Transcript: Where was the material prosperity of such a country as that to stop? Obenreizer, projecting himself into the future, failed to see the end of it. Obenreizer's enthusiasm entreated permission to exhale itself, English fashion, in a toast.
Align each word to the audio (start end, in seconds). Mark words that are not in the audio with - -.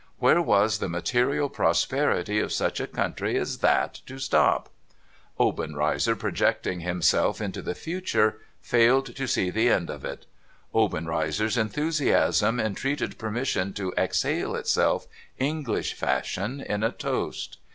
Where 0.17 0.41
was 0.41 0.79
the 0.79 0.89
material 0.89 1.47
prosperity 1.47 2.39
of 2.39 2.51
such 2.51 2.79
a 2.79 2.87
country 2.87 3.37
as 3.37 3.59
that 3.59 4.01
to 4.07 4.17
stop? 4.17 4.69
Obenreizer, 5.39 6.15
projecting 6.15 6.79
himself 6.79 7.39
into 7.39 7.61
the 7.61 7.75
future, 7.75 8.39
failed 8.63 9.15
to 9.15 9.27
see 9.27 9.51
the 9.51 9.69
end 9.69 9.91
of 9.91 10.03
it. 10.03 10.25
Obenreizer's 10.73 11.55
enthusiasm 11.55 12.59
entreated 12.59 13.19
permission 13.19 13.73
to 13.73 13.93
exhale 13.95 14.55
itself, 14.55 15.05
English 15.37 15.93
fashion, 15.93 16.61
in 16.61 16.81
a 16.81 16.91
toast. 16.91 17.57